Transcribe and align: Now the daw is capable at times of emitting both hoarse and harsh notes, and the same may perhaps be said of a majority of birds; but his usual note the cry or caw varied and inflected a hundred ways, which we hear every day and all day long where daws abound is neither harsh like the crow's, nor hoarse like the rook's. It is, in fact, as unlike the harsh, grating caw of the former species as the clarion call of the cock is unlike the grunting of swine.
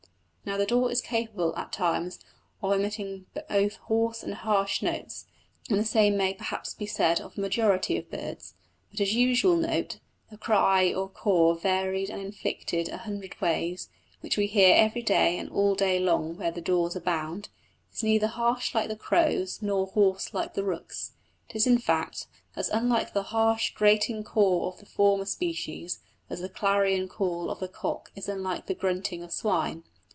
Now 0.43 0.57
the 0.57 0.65
daw 0.65 0.87
is 0.87 1.01
capable 1.01 1.55
at 1.55 1.71
times 1.71 2.19
of 2.63 2.73
emitting 2.73 3.27
both 3.47 3.75
hoarse 3.75 4.23
and 4.23 4.33
harsh 4.33 4.81
notes, 4.81 5.27
and 5.69 5.79
the 5.79 5.85
same 5.85 6.17
may 6.17 6.33
perhaps 6.33 6.73
be 6.73 6.87
said 6.87 7.21
of 7.21 7.37
a 7.37 7.41
majority 7.41 7.95
of 7.95 8.09
birds; 8.09 8.55
but 8.89 8.97
his 8.99 9.13
usual 9.13 9.55
note 9.55 9.99
the 10.31 10.37
cry 10.39 10.91
or 10.93 11.07
caw 11.07 11.53
varied 11.53 12.09
and 12.09 12.19
inflected 12.19 12.89
a 12.89 12.97
hundred 12.97 13.39
ways, 13.39 13.87
which 14.21 14.35
we 14.35 14.47
hear 14.47 14.75
every 14.75 15.03
day 15.03 15.37
and 15.37 15.49
all 15.51 15.73
day 15.75 15.99
long 15.99 16.35
where 16.35 16.51
daws 16.51 16.95
abound 16.97 17.47
is 17.93 18.01
neither 18.03 18.27
harsh 18.27 18.73
like 18.73 18.89
the 18.89 18.95
crow's, 18.97 19.61
nor 19.61 19.85
hoarse 19.87 20.33
like 20.33 20.55
the 20.55 20.63
rook's. 20.63 21.13
It 21.49 21.55
is, 21.55 21.67
in 21.67 21.77
fact, 21.77 22.25
as 22.57 22.67
unlike 22.69 23.13
the 23.13 23.23
harsh, 23.29 23.75
grating 23.75 24.23
caw 24.23 24.67
of 24.69 24.79
the 24.79 24.87
former 24.87 25.25
species 25.25 25.99
as 26.31 26.41
the 26.41 26.49
clarion 26.49 27.07
call 27.07 27.51
of 27.51 27.59
the 27.59 27.69
cock 27.69 28.11
is 28.15 28.27
unlike 28.27 28.65
the 28.65 28.73
grunting 28.75 29.21
of 29.21 29.31
swine. 29.31 29.83